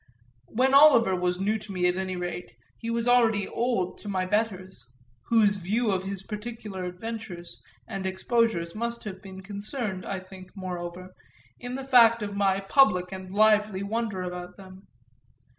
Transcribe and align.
When 0.47 0.73
Oliver 0.73 1.15
was 1.15 1.39
new 1.39 1.59
to 1.59 1.71
me, 1.71 1.87
at 1.87 1.95
any 1.95 2.15
rate, 2.15 2.53
he 2.79 2.89
was 2.89 3.07
already 3.07 3.47
old 3.47 3.99
to 3.99 4.09
my 4.09 4.25
betters; 4.25 4.91
whose 5.25 5.57
view 5.57 5.91
of 5.91 6.05
his 6.05 6.23
particular 6.23 6.85
adventures 6.85 7.61
and 7.87 8.07
exposures 8.07 8.73
must 8.73 9.03
have 9.03 9.21
been 9.21 9.43
concerned, 9.43 10.03
I 10.03 10.19
think, 10.19 10.57
moreover, 10.57 11.13
in 11.59 11.75
the 11.75 11.85
fact 11.85 12.23
of 12.23 12.35
my 12.35 12.61
public 12.61 13.11
and 13.11 13.29
lively 13.31 13.83
wonder 13.83 14.23
about 14.23 14.57
them. 14.57 14.87